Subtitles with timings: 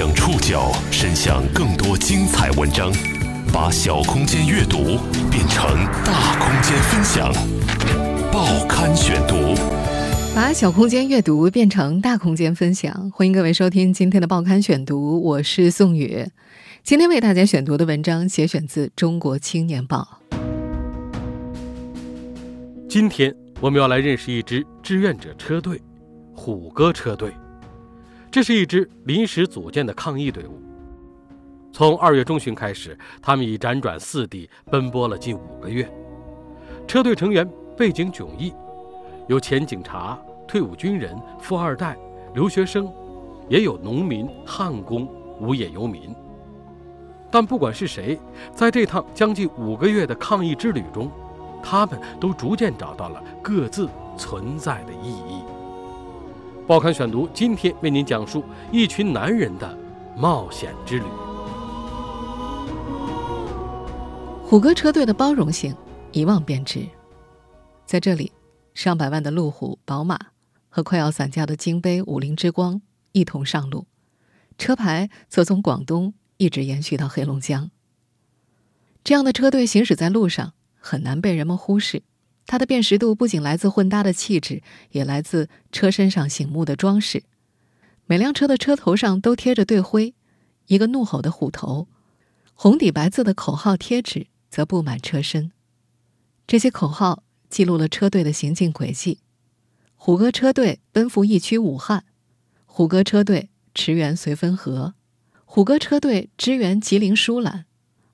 [0.00, 2.90] 将触角伸向更多精彩文章，
[3.52, 4.96] 把小空间阅读
[5.30, 7.30] 变成大空间分享。
[8.32, 9.54] 报刊选读，
[10.34, 13.10] 把小空间阅读变成大空间分享。
[13.10, 16.26] 欢迎各位收听今天的报刊选读，我是宋宇。
[16.82, 20.08] 今天为大家选读的文章节选自《中国青年报》。
[22.88, 25.78] 今天我们要来认识一支志愿者车队——
[26.34, 27.30] 虎哥车队。
[28.30, 30.62] 这是一支临时组建的抗疫队伍。
[31.72, 35.90] 从二月中旬开始，他们已辗转四地，奔波了近五个月。
[36.86, 38.52] 车队成员背景迥异，
[39.26, 40.16] 有前警察、
[40.46, 41.96] 退伍军人、富二代、
[42.32, 42.92] 留学生，
[43.48, 45.08] 也有农民、焊工、
[45.40, 46.14] 无业游民。
[47.32, 48.18] 但不管是谁，
[48.52, 51.10] 在这趟将近五个月的抗疫之旅中，
[51.62, 55.42] 他们都逐渐找到了各自存在的意义。
[56.70, 59.76] 报刊选读，今天为您讲述一群男人的
[60.16, 61.04] 冒险之旅。
[64.44, 65.74] 虎哥车队的包容性
[66.12, 66.86] 一望便知，
[67.86, 68.30] 在这里，
[68.72, 70.16] 上百万的路虎、宝马
[70.68, 73.88] 和快要散架的金杯、五菱之光一同上路，
[74.56, 77.72] 车牌则从广东一直延续到黑龙江。
[79.02, 82.04] 这样的车队行驶在路上，很难被人们忽视。
[82.50, 87.22] 它的辨识度不仅来自混搭的气质，也来自车身上醒目的装饰。
[88.06, 90.16] 每辆车的车头上都贴着队徽，
[90.66, 91.86] 一个怒吼的虎头，
[92.52, 95.52] 红底白字的口号贴纸则布满车身。
[96.48, 99.20] 这些口号记录了车队的行进轨迹：
[99.94, 102.02] 虎哥车队奔赴疫区武汉，
[102.66, 104.94] 虎哥车队驰援绥芬河，
[105.44, 107.66] 虎哥车队支援吉林舒兰。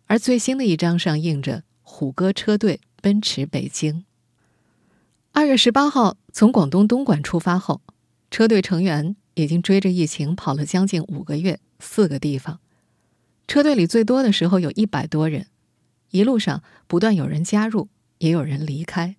[0.04, 4.04] 而最新的一张上印着“虎哥车队奔驰北京”。
[5.36, 7.82] 二月十八号从广东东莞出发后，
[8.30, 12.58] 车队成员已经追着疫情跑了将近五个月，四个地方。
[13.46, 15.48] 车队里最多的时候有一百多人，
[16.08, 19.16] 一路上不断有人加入，也有人离开，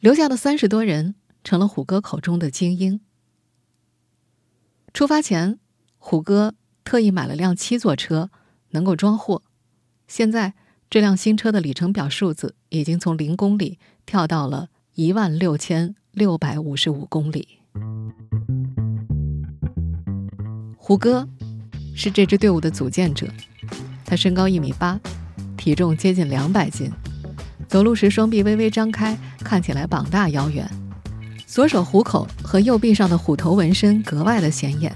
[0.00, 3.00] 留下的三十多人成了虎哥口中的精英。
[4.92, 5.58] 出发前，
[5.96, 6.52] 虎哥
[6.84, 8.30] 特意买了辆七座车，
[8.72, 9.42] 能够装货。
[10.06, 10.52] 现在
[10.90, 14.68] 这辆新车的里程表数字已经从零公里跳到了。
[14.94, 17.48] 一万六千六百五十五公里。
[20.76, 21.26] 胡歌
[21.94, 23.26] 是这支队伍的组建者，
[24.04, 25.00] 他身高一米八，
[25.56, 26.92] 体重接近两百斤，
[27.66, 30.70] 走路时双臂微微张开，看起来膀大腰圆，
[31.46, 34.94] 左手虎口和右臂上的虎头纹身格外的显眼。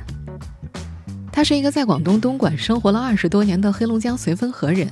[1.33, 4.91] 他是一个在广东东莞生活了二十多年的黑龙江绥芬河人，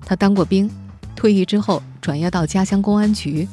[0.00, 0.70] 他当过兵，
[1.14, 3.46] 退役之后转业到家乡公安局。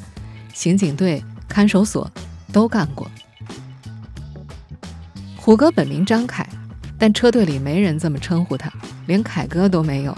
[0.53, 2.09] 刑警队、看守所
[2.51, 3.09] 都干过。
[5.35, 6.47] 虎哥本名张凯，
[6.99, 8.71] 但车队里没人这么称呼他，
[9.07, 10.15] 连凯哥都没有。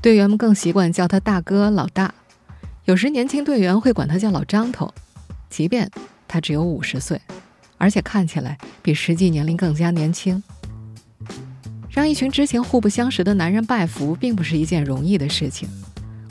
[0.00, 2.14] 队员们更习惯叫他大哥、老大。
[2.84, 4.92] 有时年轻队员会管他叫老张头，
[5.48, 5.90] 即便
[6.28, 7.20] 他只有五十岁，
[7.78, 10.42] 而且看起来比实际年龄更加年轻。
[11.88, 15.68] 让一群之前互不相识的男人拜服，并不是一件容易的事情。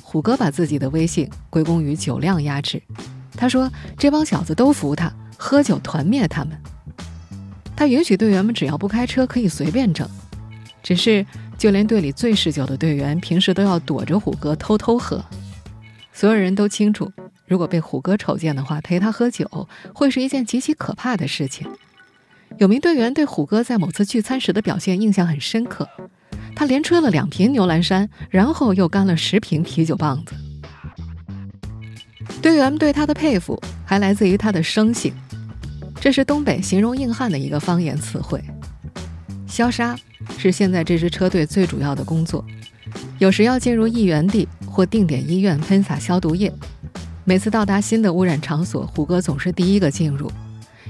[0.02, 2.82] 虎哥把自己的威信归功于酒量压制。
[3.36, 6.58] 他说：“这帮小子都服他，喝酒团灭他们。
[7.76, 10.08] 他允许队员们只要不开车可以随便整，
[10.82, 11.26] 只是
[11.58, 15.24] 就连队里最嗜酒的队员，平时都要躲着虎哥偷偷喝。
[16.14, 17.12] 所有人都清楚，
[17.48, 21.68] 如果被虎哥瞅见的话，陪他喝酒会是一件极其可怕的事情。
[22.60, 25.90] 有名队员对虎哥在某次聚餐时的表现印象很深刻，
[26.56, 30.36] 他连吹了两瓶牛栏山，然后又干了十瓶啤酒棒子。”
[32.44, 35.14] 队员们对他的佩服还来自于他的生性，
[36.02, 38.44] 这是东北形容硬汉的一个方言词汇。
[39.48, 39.98] 消杀
[40.38, 42.44] 是现在这支车队最主要的工作，
[43.18, 46.52] 有时要进入疫源地或定点医院喷洒消毒液。
[47.24, 50.30] 每次到达新的污染场所，虎哥总是第一个进入。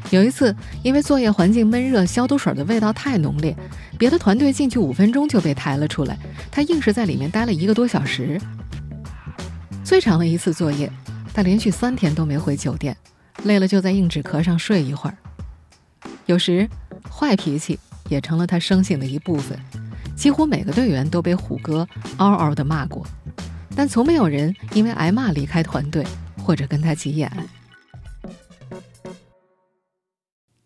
[0.10, 3.56] 有一次，因为作业环境闷热，消毒水的味道太浓烈，
[4.00, 6.18] 别的团队进去五分钟就被抬了出来，
[6.50, 8.42] 他硬是在里面待了一个多小时。
[9.84, 10.92] 最长的一次作业。
[11.34, 12.96] 他连续三天都没回酒店，
[13.44, 15.18] 累了就在硬纸壳上睡一会儿。
[16.28, 16.70] 有时，
[17.10, 19.58] 坏脾气也成了他生性的一部分。
[20.16, 21.88] 几乎每个队员都被虎哥
[22.18, 23.04] 嗷嗷的骂过，
[23.76, 26.06] 但从没有人因为挨骂离开团队
[26.38, 27.32] 或者跟他急眼。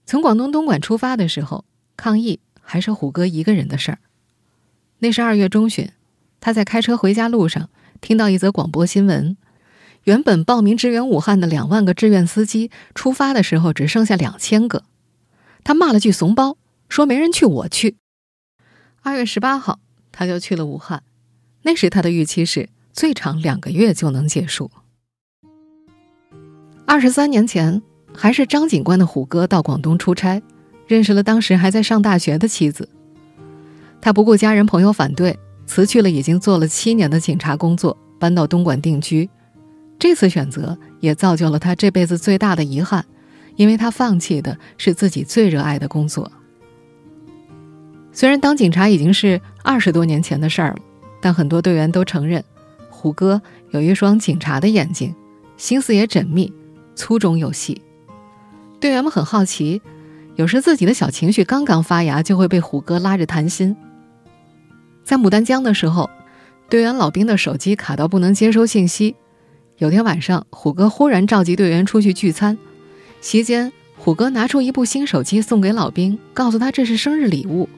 [0.05, 1.63] 从广东东莞出发的时候，
[1.95, 3.99] 抗议还是虎哥一个人的事儿。
[4.99, 5.89] 那是二月中旬，
[6.41, 7.69] 他在开车回家路上
[8.01, 9.37] 听到一则广播新闻。
[10.07, 14.83] 原本报名支援武汉的两万个志愿司机，出发的时候只剩下两千个。
[15.65, 16.55] 他骂了句“怂包”，
[16.87, 17.97] 说没人去我去。
[19.01, 19.79] 二月十八号，
[20.13, 21.03] 他就去了武汉。
[21.63, 24.71] 那时他的预期是最长两个月就能结束。
[26.85, 27.81] 二十三年前，
[28.15, 30.41] 还是张警官的虎哥到广东出差，
[30.87, 32.87] 认识了当时还在上大学的妻子。
[33.99, 39.29] 他不顾家人朋友反对，辞去了已经做了七年的警察工作，搬到东莞定居。
[39.99, 43.05] 这次选择也造就了他这辈子最大的遗憾，
[43.55, 46.31] 因为他放弃的是自己最热爱的工作。
[48.11, 50.79] 虽然当警察已经是二十多年前的事儿了，
[51.21, 52.43] 但很多队员都承认，
[52.89, 53.41] 虎哥
[53.71, 55.13] 有一双警察的眼睛，
[55.55, 56.51] 心思也缜密，
[56.95, 57.81] 粗中有细。
[58.79, 59.81] 队员们很好奇，
[60.35, 63.75] 有时自己的小情绪刚刚发芽，就会被虎哥拉着谈心。
[65.03, 66.09] 在牡丹江的时候，
[66.69, 69.15] 队员老兵的手机卡到不能接收信息。
[69.77, 72.57] 有天晚上，虎哥忽然召集队员出去聚餐，
[73.21, 77.69] 席间，虎哥拿出一部新手机送给老兵，告诉他这是生日礼物。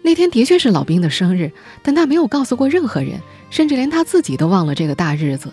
[0.00, 1.52] 那天的确是老兵的生日，
[1.82, 3.20] 但他没有告诉过任何人，
[3.50, 5.52] 甚至连他自己都忘了这个大日子。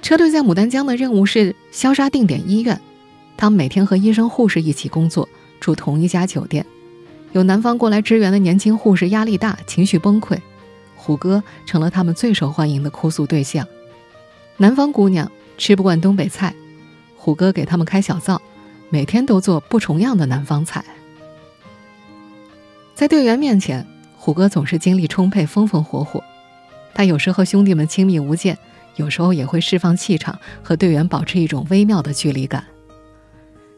[0.00, 2.80] 车队在牡丹江的任务是消杀定点医院，
[3.36, 5.28] 他们每天和医生、护士一起工作，
[5.60, 6.64] 住同一家酒店。
[7.32, 10.38] 有南方过来支援的年轻护士压力大，情绪崩溃，
[10.96, 13.68] 虎哥成了他们最受欢迎的哭诉对象。
[14.62, 15.28] 南方姑娘
[15.58, 16.54] 吃不惯东北菜，
[17.16, 18.40] 虎哥给他们开小灶，
[18.90, 20.84] 每天都做不重样的南方菜。
[22.94, 23.84] 在队员面前，
[24.16, 26.22] 虎哥总是精力充沛、风风火火。
[26.94, 28.56] 他有时和兄弟们亲密无间，
[28.94, 32.62] 有时候也会释放气场，和队员保持一种微妙的距离感。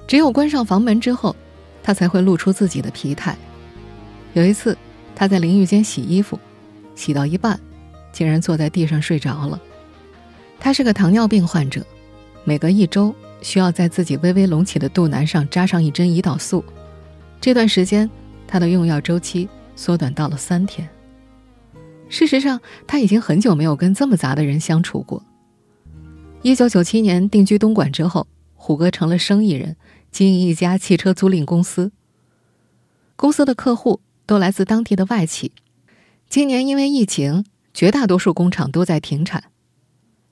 [0.06, 1.34] 只有关上房门之后，
[1.82, 3.34] 他才会露出自己的疲态。
[4.34, 4.76] 有一次，
[5.16, 6.38] 他在淋浴间洗衣服，
[6.94, 7.58] 洗到一半，
[8.12, 9.58] 竟然坐在地上睡着了。
[10.58, 11.84] 他是个糖尿病患者，
[12.44, 16.64] 每隔一周需要在自己微微隆起的肚腩上扎上一针胰岛素。
[17.40, 18.08] 这段时间，
[18.46, 20.88] 他的用药周期缩短到了三天。
[22.08, 25.22] 事实上，他已经很久没有跟这么杂的人相处过。
[26.42, 29.76] 一九九七年定居东莞之后，虎哥成了生意人，
[30.10, 31.92] 经营一家汽车租赁公司。
[33.16, 35.52] 公司的客户都来自当地的外企。
[36.28, 39.44] 今年因为疫情，绝大多数工厂都在停产。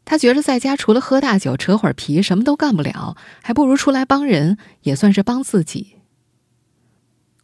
[0.04, 5.96] 他觉得在家除了喝大酒、扯会儿皮，什么都干不了，还不如出来帮人，也算是帮自己。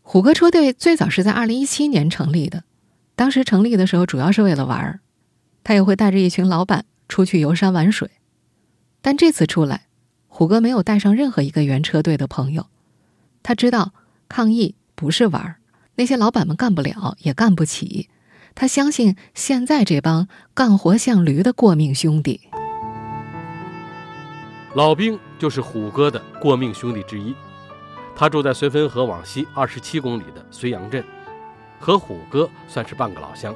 [0.02, 2.64] 虎哥车队最早是在二零一七年成立的，
[3.14, 5.00] 当时成立的时候主要是为了玩儿，
[5.62, 8.10] 他也会带着一群老板出去游山玩水。
[9.00, 9.86] 但这次出来，
[10.26, 12.66] 虎哥没有带上任何一个原车队的朋友，
[13.42, 13.92] 他知道
[14.28, 15.56] 抗议不是玩儿，
[15.94, 18.08] 那些老板们干不了，也干不起。
[18.60, 22.40] 他相信现在这帮干活像驴的过命兄弟。
[24.74, 27.32] 老兵就是虎哥的过命兄弟之一，
[28.16, 31.04] 他住在绥芬河往西二十七公里的绥阳镇，
[31.78, 33.54] 和虎哥算是半个老乡。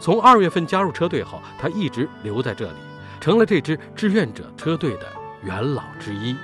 [0.00, 2.78] 从二月份加入车队后，他一直留在这里，
[3.20, 5.06] 成了这支志愿者车队的
[5.42, 6.34] 元老之一。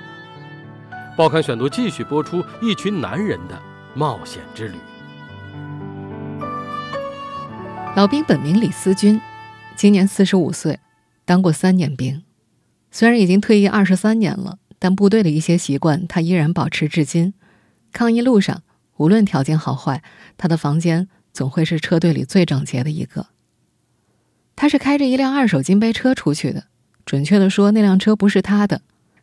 [1.17, 3.59] 报刊选读继续播出一群男人的
[3.95, 4.77] 冒险之旅。
[7.95, 9.21] 老兵本名李思军，
[9.75, 10.79] 今年四十五岁，
[11.25, 12.23] 当过三年兵。
[12.89, 17.35] 虽然已经退役二十三年了，但部队的一些习惯他依然保持至今。
[17.91, 18.63] 抗疫路上，
[18.97, 20.01] 无论条件好坏，
[20.37, 23.27] 他的房间总会是车队里最整洁的一个。
[24.55, 26.63] 他是开着一辆二手金杯车出去的，
[27.05, 28.81] 准确的说，那辆车不是他的。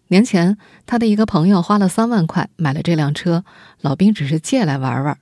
[0.09, 0.56] 年前，
[0.87, 3.44] 他的一个朋友花了三万块买了这辆车，
[3.80, 5.18] 老兵只是借来玩玩。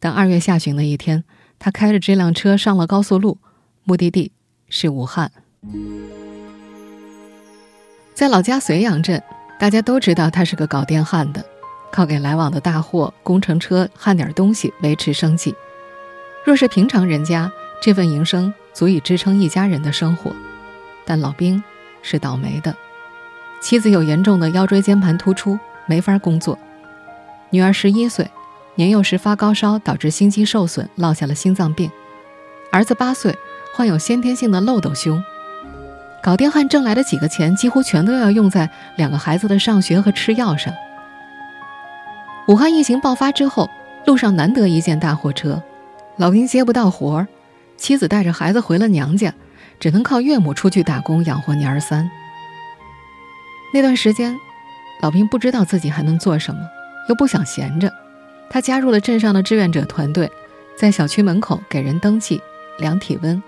[0.00, 1.22] 但二月下旬的一天。
[1.64, 3.38] 他开着这辆车上了高速路，
[3.84, 4.32] 目的地
[4.68, 5.30] 是武汉。
[8.14, 9.22] 在老家绥阳镇，
[9.60, 11.44] 大家都知道他是个搞电焊的，
[11.92, 15.54] 靠给来往的大货、工程车焊点东西维持生计。
[16.44, 17.48] 若是平常人家，
[17.80, 20.32] 这份营生足以支撑一家人的生活。
[21.04, 21.62] 但老兵
[22.02, 22.74] 是倒霉的，
[23.60, 26.58] 妻子有严重的腰椎间盘突出，没法工作；
[27.50, 28.28] 女儿十一岁。
[28.74, 31.90] 年幼时发高烧，导致心肌受损，落下了心脏病。
[32.70, 33.36] 儿子八岁，
[33.74, 35.22] 患有先天性的漏斗胸。
[36.22, 40.72] 搞电焊挣来的几个钱，几乎全都要用在两个孩子的上学和吃药上。
[42.48, 43.68] 武汉疫情爆发之后，
[44.06, 45.62] 路上难得一见大货车，
[46.16, 47.28] 老兵接不到活儿，
[47.76, 49.34] 妻子带着孩子回了娘家，
[49.78, 52.10] 只能靠岳母出去打工养活娘儿三。
[53.74, 54.34] 那段时间，
[55.02, 56.60] 老兵不知道自己还能做什么，
[57.08, 57.92] 又不想闲着。
[58.52, 60.30] 他加入了镇上的志愿者团队，
[60.76, 62.38] 在小区门口给人登记、
[62.78, 63.42] 量体温。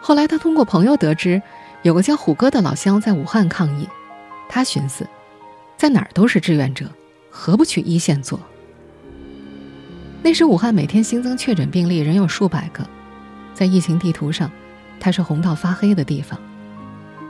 [0.00, 1.42] 后来，他通过朋友得知，
[1.82, 3.88] 有个叫虎哥的老乡在武汉抗疫。
[4.48, 5.04] 他寻思，
[5.76, 6.88] 在哪儿都是志愿者，
[7.30, 8.38] 何不去一线做？
[10.22, 12.86] 那时武汉每天新增确诊病例仍有数百个，
[13.54, 14.48] 在疫情地图上，
[15.00, 16.38] 它是红到发黑的地方。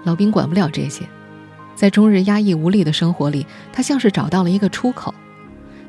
[0.05, 1.07] 老兵管不了这些，
[1.75, 5.15] 在终日压抑无力的生活里，他像是找到了一个出口。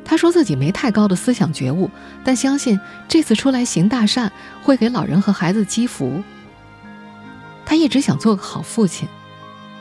[0.06, 1.90] 他说自己没太高的思想觉悟，
[2.24, 4.32] 但相信这次出来行大善
[4.62, 6.22] 会给老人和孩子积福。
[7.66, 9.08] 他一直想做个好父亲，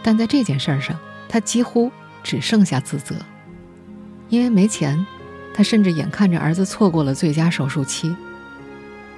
[0.02, 0.96] 但在这件事上，
[1.28, 1.90] 他几乎
[2.22, 3.16] 只剩下自责，
[4.28, 5.04] 因为没钱，
[5.52, 8.14] 他甚至眼看着儿子错过了最佳手术期。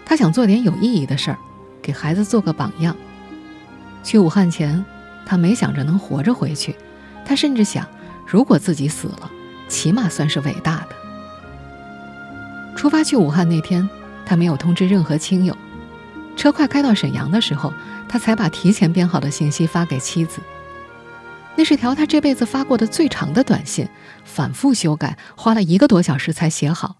[0.06, 1.38] 他想做点有意义的事儿，
[1.82, 2.96] 给孩子做个榜样。
[4.02, 4.84] 去武汉前，
[5.26, 6.74] 他没想着能活着回去，
[7.24, 7.86] 他甚至想，
[8.26, 9.30] 如果自己死了。
[9.68, 10.96] 起码算是伟大的。
[12.76, 13.88] 出发去武汉那天，
[14.26, 15.56] 他没有通知任何亲友。
[16.36, 17.72] 车快开到沈阳的时候，
[18.08, 20.40] 他才把提前编好的信息发给妻子。
[21.56, 23.88] 那是条他这辈子发过的最长的短信，
[24.24, 26.96] 反复修改，花了一个多小时才写好。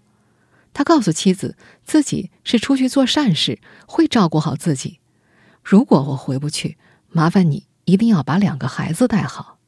[0.72, 5.00] 他告诉妻子，自己是出去做善事，会照顾好自己。
[5.62, 6.78] 如果我回不去，
[7.10, 9.58] 麻烦你一定要把两个孩子带好。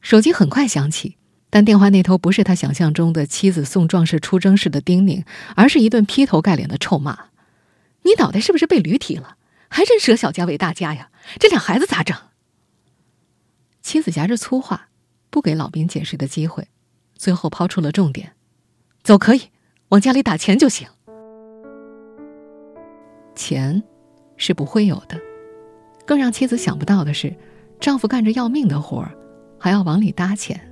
[0.00, 1.16] 手机很快响起。
[1.50, 5.24] 但电话那头不是他想象中的妻子送壮士出征似的叮咛，
[5.56, 7.26] 而是一顿劈头盖脸的臭骂
[8.02, 9.36] ：“你脑袋是不是被驴踢了？
[9.68, 11.10] 还真舍小家为大家呀！
[11.38, 12.16] 这俩孩子咋整？”
[13.82, 14.90] 妻子夹着粗话，
[15.28, 16.68] 不给老兵解释的机会，
[17.16, 18.32] 最后抛出了重点
[19.02, 19.42] ：“走可以，
[19.88, 20.88] 往家里打钱就行。
[23.34, 23.82] 钱
[24.36, 25.18] 是不会有的。
[26.06, 27.36] 更让妻子想不到的是，
[27.80, 29.12] 丈夫干着要命的活儿，
[29.58, 30.64] 还要往里搭钱。”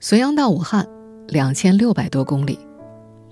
[0.00, 0.88] 绥阳到武汉，
[1.26, 2.56] 两千六百多公里。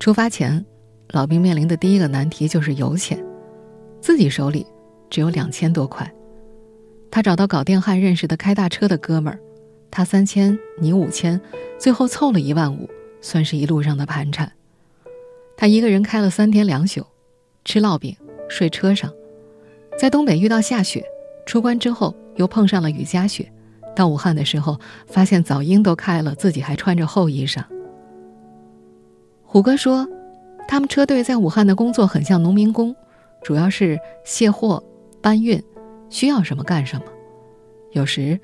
[0.01, 0.67] 出发前，
[1.11, 3.25] 老兵面临的第一个难题就是油钱，
[4.01, 4.67] 自己手里
[5.09, 6.13] 只有两千多块。
[7.09, 9.39] 他找到搞电焊认识的开大车的哥们儿，
[9.93, 11.41] 他三千，你五千，
[11.79, 14.51] 最后凑了一万五，算是一路上的盘缠。
[15.57, 17.07] 他一个人开了三天两宿，
[17.65, 18.17] 吃烙饼，
[18.49, 19.13] 睡车上，
[19.97, 21.05] 在东北遇到下雪，
[21.47, 23.53] 出关之后又碰上了雨夹雪。
[23.97, 27.65] 到武汉的时候，发现早樱都开了，自己还穿着厚衣裳。
[29.43, 30.07] 虎哥说，
[30.69, 32.95] 他们车队在武汉的工作很像农民工，
[33.43, 34.85] 主要是卸货、
[35.23, 35.61] 搬运，
[36.11, 37.05] 需要什么干什么。
[37.93, 38.39] 有时，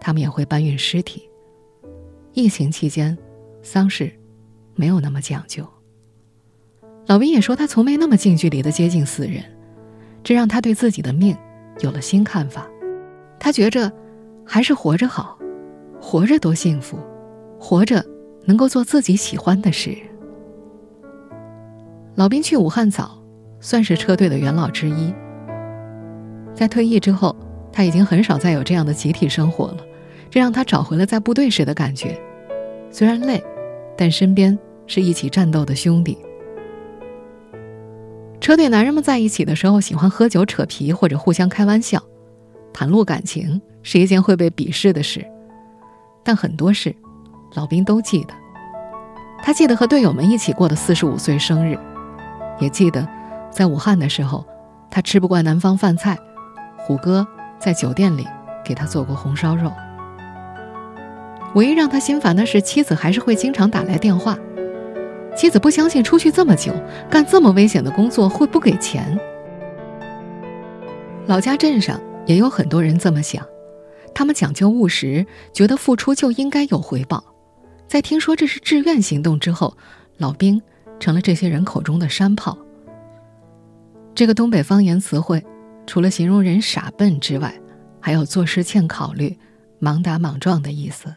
[0.00, 1.28] 他们也会搬运尸体。
[2.32, 3.18] 疫情期间，
[3.60, 4.10] 丧事
[4.76, 5.66] 没有那么讲究。
[7.06, 9.42] 老兵也说，他从没那么近距离的接近死人，
[10.22, 11.36] 这让他对自己的命
[11.80, 12.68] 有了新看法。
[13.40, 13.92] 他觉着。
[14.44, 15.38] 还是活着好，
[16.00, 16.98] 活着多幸福，
[17.58, 18.04] 活着
[18.44, 19.96] 能够做自己喜欢的事。
[22.14, 23.18] 老兵去武汉早，
[23.60, 25.12] 算是车队的元老之一。
[26.54, 27.34] 在退役之后，
[27.72, 29.78] 他已经很少再有这样的集体生活了，
[30.28, 32.20] 这让他找回了在部队时的感觉。
[32.90, 33.42] 虽然累，
[33.96, 36.18] 但身边是一起战斗的兄弟。
[38.38, 42.02] 车队男人们在一起的时候，喜欢喝酒扯皮或者互相开玩笑，
[42.74, 43.62] 袒露感情。
[43.82, 45.24] 是一件会被鄙视的事，
[46.22, 46.94] 但很多事，
[47.54, 48.34] 老兵都记得。
[49.42, 51.76] 他记得和队友们一起过的四十五岁生日，
[52.60, 53.06] 也记得
[53.50, 54.46] 在武汉的时候，
[54.90, 56.16] 他吃不惯南方饭菜，
[56.76, 57.26] 虎哥
[57.58, 58.26] 在酒店里
[58.64, 59.72] 给他做过红烧肉。
[61.54, 64.38] 唯一让他心烦的是，妻子还是会经常打来电话。
[65.34, 66.72] 妻子不相信出去这么久，
[67.10, 69.18] 干这么危险的工作会不给钱。
[71.26, 73.44] 老家镇上也有很多人这么想。
[74.14, 77.22] 他们讲究务实，觉得付出就应该有回报。
[77.86, 79.76] 在听说这是志愿行动之后，
[80.18, 80.60] 老兵
[80.98, 82.56] 成了这些人口中的山炮。
[84.14, 85.44] 这个东北方言词汇，
[85.86, 87.54] 除了形容人傻笨之外，
[88.00, 89.38] 还有做事欠考虑、
[89.78, 91.14] 莽打莽撞的意思。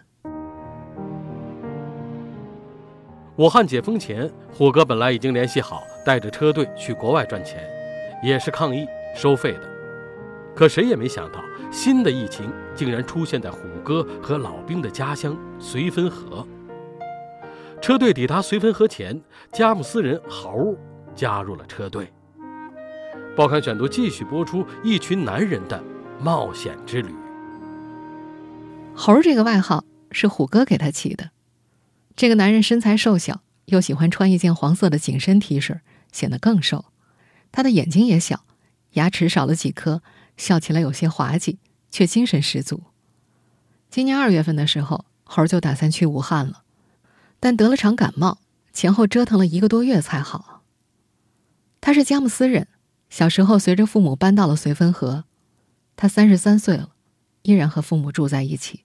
[3.38, 7.62] 武汉解封前，虎哥本来已经联系好，带着车队去国外赚钱，
[8.24, 9.62] 也是抗疫收费的。
[10.56, 11.42] 可谁也没想到，
[11.76, 16.48] 新的疫情竟然出现在虎哥和老兵的家乡绥芬河。
[17.82, 20.74] 车队抵达绥芬河前，佳木斯人猴
[21.14, 22.10] 加入了车队。
[23.36, 25.84] 报刊选读继续播出一群男人的
[26.18, 27.14] 冒险之旅。
[28.96, 31.32] 猴这个外号是虎哥给他起的。
[32.16, 35.80] 这个男人身材瘦小，又喜欢穿一件黄色的紧身 T 恤，
[36.14, 36.86] 显得更瘦。
[37.52, 38.46] 他的眼睛也小，
[38.94, 40.02] 牙齿少了几颗。
[40.38, 42.84] 笑起来有些滑稽，却精神十足。
[43.90, 46.64] 今年二月份的时候，猴儿就打算去武汉了，
[47.40, 48.40] 但得了场感冒，
[48.74, 50.64] 前后折腾了一个多月才好。
[51.80, 52.68] 他是佳木斯人，
[53.10, 55.26] 小时候随着父母搬到了绥芬河。
[55.96, 56.90] 他三十三岁了，
[57.44, 58.82] 依然和父母住在一起，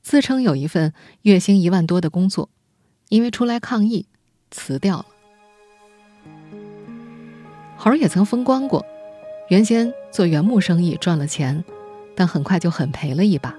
[0.00, 0.92] 自称有一份
[1.22, 2.50] 月薪一万多的工作，
[3.08, 4.06] 因为出来抗议，
[4.50, 5.06] 辞掉了。
[7.76, 8.86] 猴儿也曾风光过，
[9.48, 11.64] 原先做原木生意赚了钱，
[12.14, 13.54] 但很快就很赔了一把。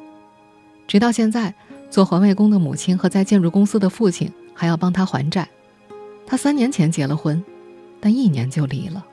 [0.88, 1.54] 直到现在，
[1.90, 5.50] 做环卫工的母亲和在建筑公司的父亲还要帮他还债。
[6.28, 7.44] 他三年前结了婚，
[8.00, 9.04] 但一年就离了。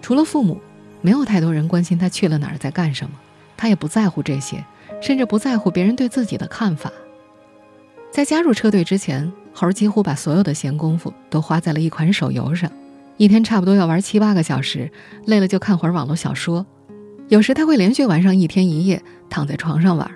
[0.00, 0.58] 除了父母，
[1.02, 3.12] 没有太多人关心他去了哪儿，在干什么。
[3.56, 4.64] 他也不在乎这些，
[5.00, 6.90] 甚至不在乎别人对自己的看法。
[8.10, 12.72] 在加入车队之前，猴几乎把所有的闲工夫都花在了一款手游上，
[13.16, 14.90] 一天差不多要玩七八个小时，
[15.26, 16.66] 累了就看会儿网络小说。
[17.28, 20.10] 有时他会连续玩上一天一夜，躺在床上玩。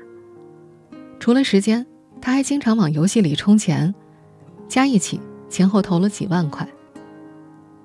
[1.19, 1.87] 除了时间，
[2.21, 3.95] 他还经常往游戏里充钱，
[4.69, 6.69] 加一起前后投了几万块。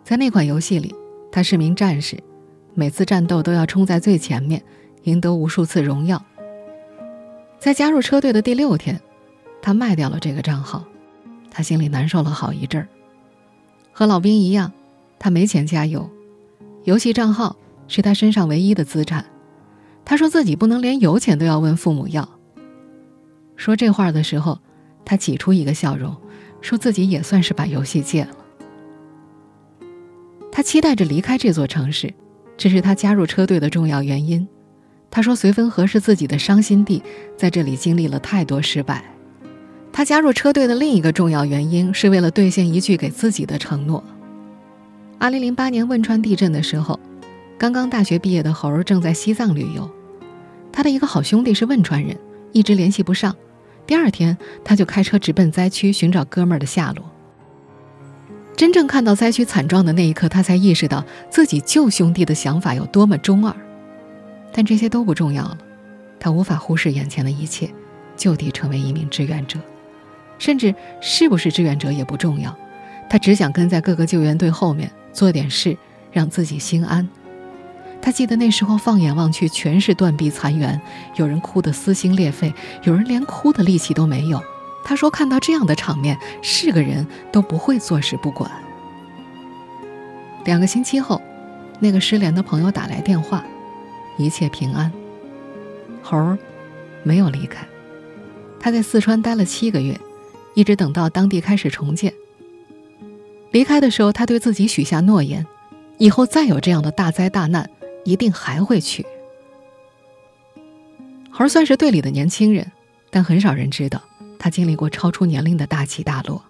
[0.04, 0.94] 在那款游戏里，
[1.32, 2.18] 他是名战士，
[2.74, 4.62] 每次战斗都要冲在最前面，
[5.04, 6.22] 赢得无数次荣耀。
[7.60, 9.00] 在加入车队的第六天，
[9.62, 10.84] 他卖掉了这个账号，
[11.50, 12.88] 他心里难受了好一阵儿。
[13.94, 14.72] 和老兵一样，
[15.24, 16.10] 他没钱加油，
[16.84, 17.56] 游戏账号
[17.88, 19.24] 是他身上唯一的资产。
[20.04, 22.28] 他说自己不能连油钱都要问父母要。
[23.56, 24.58] 说这话的时候，
[25.06, 26.18] 他挤出一个笑容，
[26.60, 28.36] 说自己也算是把游戏戒了。
[30.52, 32.12] 他期待着离开这座城市，
[32.58, 34.48] 这是他加入车队的重要原因。
[35.12, 37.04] 他说绥芬河是自己的伤心地，
[37.38, 39.06] 在这里经历了太多失败。
[39.94, 44.04] 他加入车队的另一个重要原因是为了兑现一句给自己的承诺。
[45.22, 47.00] 二零零八年汶川地震的时候，
[47.56, 49.88] 刚刚大学毕业的猴儿正在西藏旅游，
[50.72, 52.18] 他的一个好兄弟是汶川人，
[52.54, 53.36] 一直联系不上。
[53.86, 54.36] 第二天，
[54.66, 57.06] 他就开车直奔灾区寻找哥们儿的下落。
[58.56, 63.56] 真正看到灾区惨状的那一刻，他才意识到自己救兄弟的想法有多么中二。
[64.52, 65.56] 但这些都不重要了，
[66.20, 67.70] 他无法忽视眼前的一切，
[68.18, 69.60] 就地成为一名志愿者，
[70.40, 72.58] 甚至是不是志愿者也不重要，
[73.12, 75.78] 他只想跟在各个救援队后面做点事，
[76.14, 77.06] 让自己心安。
[78.02, 80.80] 他记得那时候，放眼望去全是断壁残垣，
[81.18, 84.42] 有人哭得撕心裂肺，有人连哭的力气都没有。
[84.86, 88.50] 他说：“看到这样的场面，是个人都不会坐视不管。”
[90.46, 91.22] 两个星期后，
[91.82, 93.44] 那个失联的朋友打来电话，
[94.18, 94.90] 一切平安。
[96.02, 96.38] 猴儿
[97.04, 97.68] 没有离开，
[98.58, 100.00] 他在四川待了七个月，
[100.54, 102.14] 一直等到当地开始重建。
[103.52, 105.46] 离开的时候，他对自己许下诺言：
[105.98, 107.70] 以后再有这样的大灾大难。
[108.04, 109.06] 一定还会去。
[111.30, 112.72] 猴算是队里的年轻人，
[113.12, 114.02] 但很少人知道
[114.40, 116.44] 他经历过超出年龄的大起大落。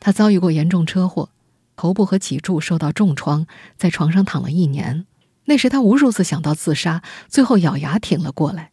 [0.00, 1.28] 他遭遇过严重车祸，
[1.76, 5.06] 头部和脊柱受到重创，在床上躺了一年。
[5.44, 8.72] 那时他无数次想到自杀，最后咬牙挺了过来。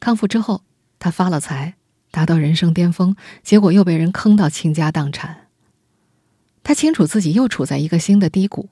[0.00, 0.62] 康复之后，
[0.98, 1.74] 他发了财，
[2.10, 5.47] 达到人生巅峰，结果又被人坑到倾家荡产。
[6.68, 8.68] 他清楚自己又处在一个新的低谷，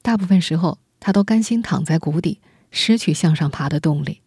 [0.00, 0.78] 大部分时候。
[1.00, 2.38] 他都甘心躺在谷底，
[2.70, 4.20] 失去向上爬的动力。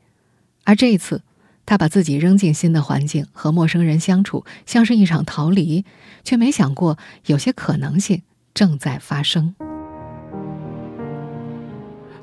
[0.66, 1.22] 而这一次，
[1.66, 5.86] 他把自己扔进新的环境，和陌生人相处，像是一场逃离，
[6.26, 6.98] 却没想过
[7.28, 8.24] 有些可能性
[8.54, 9.56] 正在发生。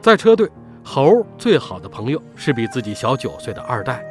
[0.02, 0.46] 在车队，
[0.84, 4.04] 猴最好的朋友是比自己小九岁的二代。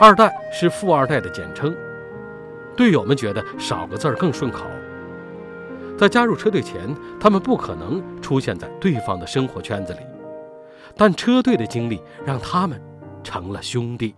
[0.00, 1.74] 二代是富二代的简称，
[2.76, 4.64] 队友们觉得少个字儿更顺口。
[5.96, 10.00] 在加入车队前，他们不可能出现在对方的生活圈子里，
[10.96, 12.80] 但车队的经历让他们
[13.22, 14.14] 成了兄弟。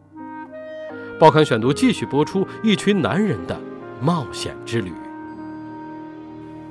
[1.21, 3.59] 报刊选读继续播出一群男人的
[4.01, 4.91] 冒险之旅。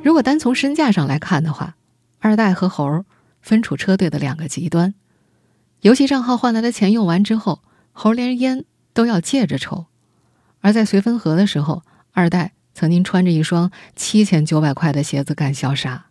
[0.04, 1.76] 如果单从身价上来看的话，
[2.20, 3.06] 二代和猴
[3.42, 4.96] 分处车队的两个极端。
[5.82, 9.86] 游戏账号换来的钱用完之后，猴连烟都要借着抽；
[10.62, 12.55] 而在绥芬河的时候，二代。
[12.76, 16.08] 曾经穿着一双七千九百块的鞋子干消杀。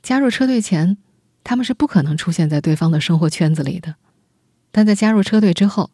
[0.00, 0.96] 加入车队前，
[1.42, 3.96] 他们是不可能出现在对方的生活圈子里的。
[4.70, 5.90] 但在加入车队之后，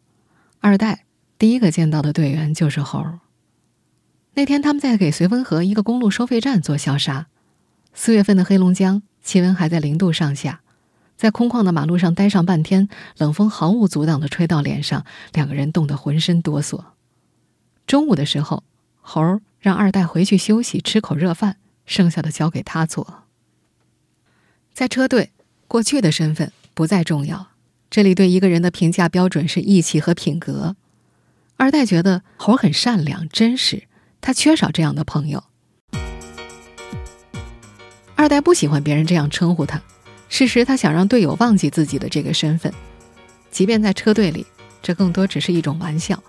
[0.59, 1.05] 二代
[1.39, 3.03] 第一个见到的队员就是猴。
[4.35, 7.25] 那天他们在给绥芬河一个公路收费站做消杀。
[7.93, 10.61] 四月份的黑龙江气温还在零度上下，
[11.17, 16.83] 在空旷的马路上待上半天，冷风毫无阻挡的吹到脸上，两个人冻得浑身哆嗦。
[17.87, 18.63] 中午的时候。
[19.05, 23.25] 猴儿让二代回去休息，吃口热饭，剩下的交给他做。
[24.73, 25.31] 在车队，
[25.67, 27.49] 过去的身份不再重要，
[27.89, 30.77] 这里对一个人的评价标准是义气和品格。
[31.57, 33.83] 二代觉得猴儿很善良、真实，
[34.21, 35.43] 他缺少这样的朋友。
[38.15, 39.81] 二代不喜欢别人这样称呼他，
[40.29, 42.73] 事实他想让队友忘记自己的这个身份，
[43.51, 44.47] 即便在车队里，
[44.81, 46.23] 这更多只是一种玩笑。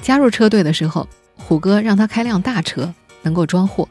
[0.00, 1.06] 加入车队的时候。
[1.46, 3.88] 虎哥让他开辆大车，能够装货。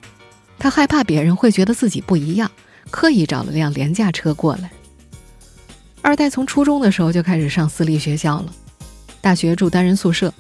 [0.59, 2.51] 他害怕别人会觉得自己不一样，
[2.91, 4.69] 刻意找了辆廉价车过来。
[6.01, 8.53] 二代从初中的时候就开始上私立学校了，
[9.21, 10.33] 大学住单人宿舍，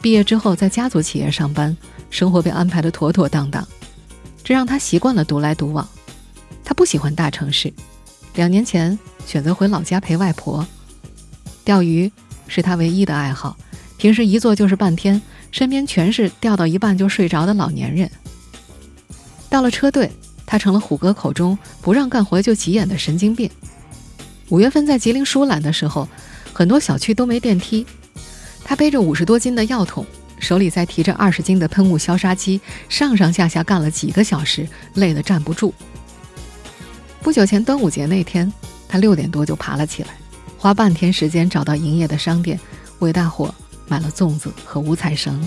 [0.00, 1.76] 毕业之后在家族企业上班，
[2.10, 3.66] 生活被安排的妥妥当当，
[4.44, 5.86] 这让他习惯了独来独往。
[6.64, 7.72] 他不喜欢大城市，
[8.36, 8.96] 两年前
[9.26, 10.64] 选择回老家陪外婆。
[11.64, 12.10] 钓鱼
[12.46, 13.56] 是他唯一的爱好，
[13.96, 15.20] 平时一坐就是半天，
[15.52, 18.10] 身边全是钓到一半就睡着的老年人。
[19.48, 20.10] 到了车队，
[20.44, 23.48] 他成了虎哥口中不让干活就急眼的神经病。
[24.48, 26.08] 五月份在吉林疏懒的时候，
[26.52, 27.86] 很多小区都没电梯。
[28.64, 30.06] 他背着五十多斤的药桶，
[30.38, 35.74] 手里再提着二十斤的喷雾消杀机，上上下下干了几个小时，累得站不住。
[37.20, 38.50] 不久前端午节那天，
[38.88, 40.10] 他六点多就爬了起来，
[40.56, 42.58] 花半天时间找到营业的商店，
[43.00, 43.54] 为大伙
[43.88, 45.40] 买了粽子和五彩绳。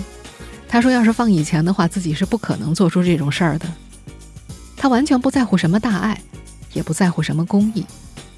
[0.68, 3.66] 他说：“要是放以前的话，自己是不可能做出这种事儿的。
[4.76, 6.20] 他完全不在乎什么大爱，
[6.72, 7.84] 也不在乎什么公益。”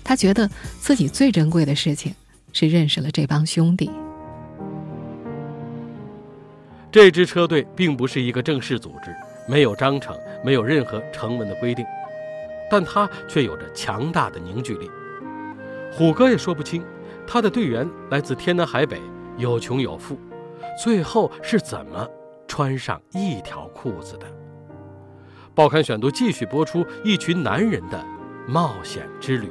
[0.04, 0.48] 他觉得
[0.80, 2.14] 自己最珍贵的事情
[2.52, 3.90] 是认识了这帮兄弟。
[6.90, 9.14] 这支车队并不是一个正式组织，
[9.46, 11.84] 没有章程，没有任何成文的规定，
[12.70, 14.90] 但它却有着强大的凝聚力。
[15.92, 16.82] 虎哥也说不清，
[17.26, 18.98] 他的队员来自天南海北，
[19.38, 20.18] 有穷有富，
[20.76, 22.06] 最后是怎么
[22.48, 24.26] 穿上一条裤子的？
[25.54, 28.04] 报刊选读继续播出一群男人的
[28.48, 29.48] 冒险之旅。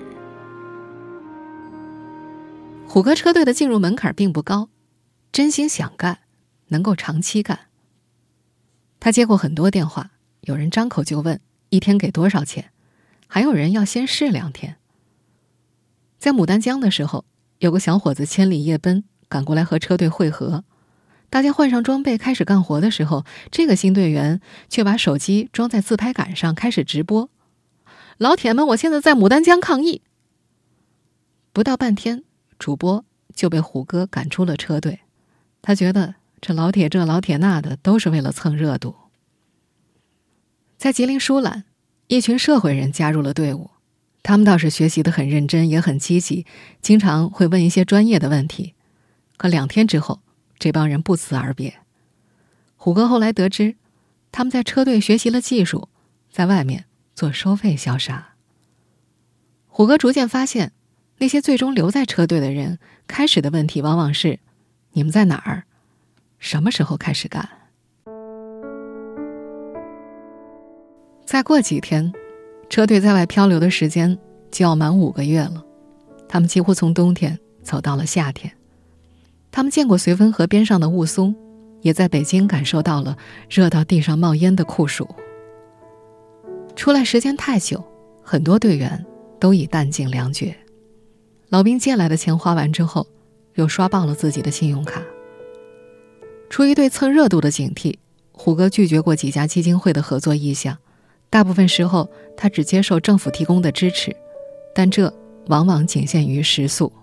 [2.85, 4.67] 虎哥车队的进入门槛并不高，
[5.31, 6.19] 真心想干，
[6.67, 7.57] 能够长期干。
[8.99, 12.71] 他接过很多电话，有人张口就问一天给多少钱，
[13.27, 14.75] 还有人要先试两天。
[16.17, 17.23] 在牡丹江的时候，
[17.59, 20.63] 有个小伙子千里夜奔赶过来和车队会合，
[21.29, 27.29] 大家换上装备开始干活的时候，这个新队员却把手机装在自拍杆上开始直播
[28.17, 30.01] ：“老铁们，我现在在牡丹江抗议。”
[31.53, 32.23] 不到半天。
[32.59, 35.01] 主播就被虎哥赶出了车队，
[35.61, 38.95] 他觉得这老铁这老铁那的都是为了蹭热度。
[40.75, 41.65] 在吉林舒兰，
[42.07, 43.69] 一群社会人加入了队伍，
[44.23, 46.47] 他们倒是学习的很认真，也很积极，
[46.81, 48.73] 经常会问一些专业的问题。
[49.37, 50.19] 可两天之后，
[50.59, 51.73] 这帮人不辞而别。
[52.75, 53.75] 虎哥后来得知，
[54.31, 55.87] 他们在车队学习了技术，
[56.29, 58.33] 在外面做收费消杀。
[59.67, 60.73] 虎哥逐渐发现。
[61.19, 64.39] 那些最终留在车队的人，开始的问题往往是：
[64.91, 65.63] 你们在哪儿？
[66.37, 67.49] 什么时候开始干？
[71.25, 72.13] 再过几天，
[72.69, 74.15] 车队在外漂流的时间
[74.51, 75.65] 就要满五个月了。
[76.29, 78.55] 他们几乎从冬天走到了夏天。
[79.57, 81.35] 他们见过绥芬河边上的雾凇，
[81.81, 83.17] 也在北京感受到了
[83.49, 85.09] 热到地上冒烟的酷暑。
[86.75, 87.83] 出来时间太久，
[88.21, 89.03] 很多队员
[89.39, 90.55] 都已弹尽粮绝。
[91.49, 93.07] 老兵借来的钱花完之后，
[93.55, 95.01] 又刷爆了自己的信用卡。
[96.51, 97.95] 出于对蹭热度的警惕，
[98.31, 100.77] 虎哥拒绝过几家基金会的合作意向。
[101.31, 104.15] 大部分时候，他只接受政府提供的支持，
[104.75, 105.11] 但这
[105.47, 106.93] 往往仅限于食宿。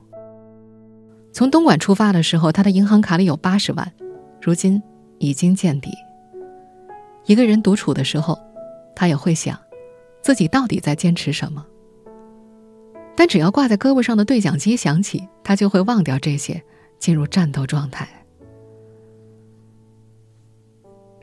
[1.35, 3.93] 从东莞出发的时候，他的银行卡里有八十万，
[4.41, 4.81] 如今
[5.19, 5.91] 已经见底。
[7.27, 8.39] 一个人独处的时候，
[8.95, 9.59] 他也会想，
[10.23, 11.67] 自己到底在坚持什么。
[13.17, 16.63] 但只要挂在胳膊上的对讲机响起，他就会忘掉这些，
[17.01, 18.09] 进入战斗状态。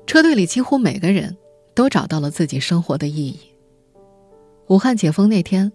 [0.05, 1.37] 车队里几乎每个人
[1.73, 3.39] 都找到了自己生活的意义。
[4.67, 5.71] 武汉解封那天，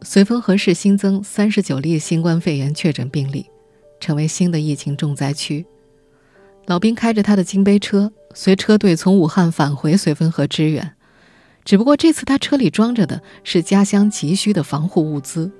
[0.00, 3.46] 绥芬河市新增三十九例新冠肺炎确诊病例，
[4.04, 5.64] 成为新的疫情重灾区。
[6.66, 10.92] 老兵开着他的金杯车，随车队从武汉返回绥芬河支援。
[11.64, 15.50] 只不过这次他车里装着的是家乡急需的防护物资。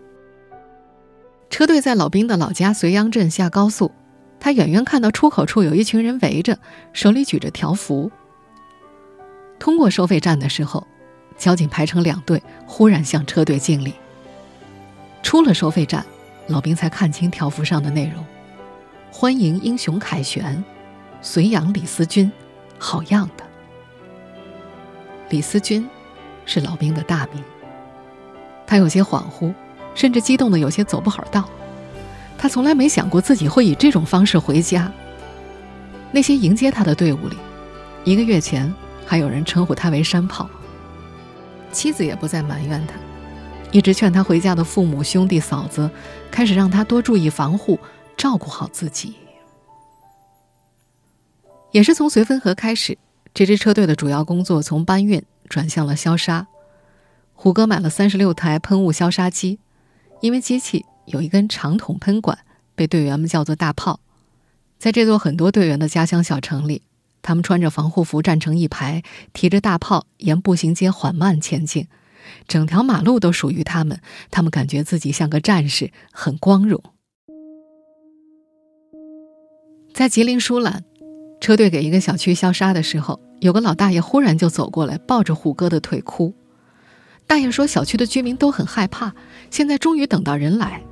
[1.48, 3.90] 车队在老兵的老家绥阳镇下高速，
[4.38, 6.58] 他远远看到出口处有一群人围着，
[6.92, 8.10] 手里举着条幅。
[9.58, 10.86] 通过收费站的时候，
[11.38, 13.94] 交警排成两队，忽然向车队敬礼。
[15.22, 16.04] 出了收费站，
[16.48, 18.22] 老兵才看清条幅上的内容
[19.16, 20.64] ：“欢迎英雄凯旋，
[21.22, 22.30] 绥阳李思军，
[22.80, 23.44] 好样的。”
[25.30, 25.88] 李思军。
[26.44, 27.42] 是老兵的大名。
[28.66, 29.54] 他有些恍惚，
[29.94, 31.48] 甚至激动的有些走不好道。
[32.36, 34.90] 他从来没想过自己会以这种方式回家。
[36.10, 37.36] 那些迎接他的队伍里，
[38.02, 38.74] 一个月前
[39.06, 40.50] 还有人称呼他为“山炮”。
[41.70, 42.94] 妻子也不再埋怨他，
[43.70, 45.88] 一直劝他回家的父母、兄弟、嫂子，
[46.32, 47.78] 开始让他多注意防护，
[48.16, 49.14] 照顾好自己。
[51.70, 52.96] 也是从绥芬河开始，
[53.34, 56.46] 这支车队的主要工作从搬运转向了消杀。
[57.34, 59.58] 虎哥买了三十六台喷雾消杀机，
[60.20, 62.38] 因为机器有一根长筒喷管，
[62.76, 63.98] 被队员们叫做“大炮”。
[64.78, 66.82] 在这座很多队员的家乡小城里，
[67.22, 71.88] 他们穿着防护服站成一排，提着大炮沿步行街缓慢前进，
[72.46, 74.00] 整条马路都属于他们。
[74.30, 76.80] 他们感觉自己像个战士，很光荣。
[79.94, 80.82] 在吉林舒兰，
[81.40, 86.34] 车队给一个小区消杀的时候，有个老大爷忽然就走过来，抱着虎哥的腿哭。
[87.28, 89.14] 大爷说：“小区的居民都很害怕，
[89.52, 90.82] 现在终于等到人来。”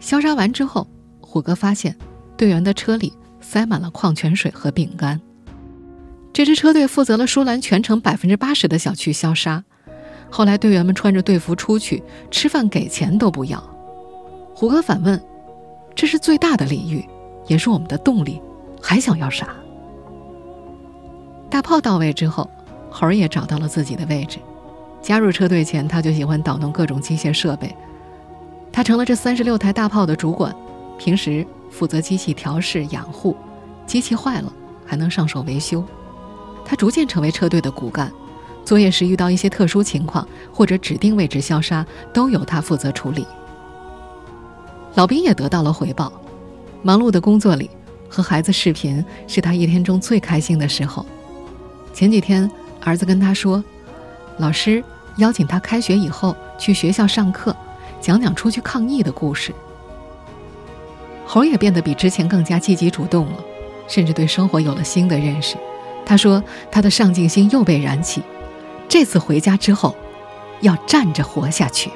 [0.00, 0.86] 消杀完之后，
[1.22, 1.96] 虎哥发现
[2.36, 5.18] 队员的车里塞满了矿泉水和饼干。
[6.30, 9.64] 这支车队负责了舒兰全城百分之八十的小区消杀。
[10.30, 13.58] 后来队员们穿着队服出去吃饭，给钱都不要。
[14.54, 15.18] 虎哥反问
[15.96, 17.02] ：“这是最大的礼遇，
[17.46, 18.40] 也是我们的动力，
[18.80, 19.48] 还想要啥？”
[21.50, 22.50] 大炮到位之后，
[22.90, 24.38] 猴儿也找到了自己的位置。
[25.00, 27.76] 加入车队前，他就喜欢捣弄各种机械设备。
[28.72, 30.54] 他成了这三十六台大炮的主管，
[30.98, 33.36] 平时负责机器调试养护，
[33.86, 34.52] 机器坏了
[34.84, 35.84] 还能上手维修。
[36.64, 38.10] 他逐渐成为车队的骨干，
[38.64, 43.26] 作业时遇到一些特殊情况或者指定位置消杀，都由他负责处理。
[44.94, 46.10] 老兵也得到了回报，
[46.84, 47.68] 忙碌的工作里
[48.08, 51.04] 和孩子视频是他一天中最开心的时候。
[51.92, 52.48] 前几天，
[52.80, 53.64] 儿子跟他说，
[54.38, 54.84] 老师。
[55.18, 57.54] 邀请他开学以后去学校上课，
[58.00, 59.54] 讲讲出去抗疫的故事。
[61.24, 63.38] 猴也变得比之前更加积极主动了，
[63.86, 65.56] 甚至对生活有了新的认识。
[66.04, 68.24] 他说，他的上进心又被燃起，
[68.88, 69.94] 这次回家之后，
[70.62, 71.92] 要站着活下去。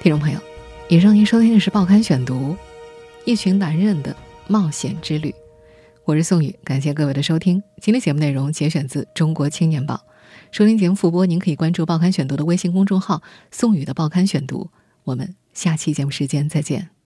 [0.00, 0.40] 听众朋友，
[0.88, 2.34] 以上您收听的是《报刊选读》，
[3.26, 4.16] 一群男人的。
[4.48, 5.32] 冒险之旅，
[6.04, 7.62] 我是宋宇，感谢各位的收听。
[7.82, 9.94] 今天节目内容节选自《中国青年报》，
[10.50, 14.70] 收听节目复播，您可以关注《报刊选读》的微信公众号“宋宇的报刊选读”。
[15.04, 16.90] 我们下期节目时间再见。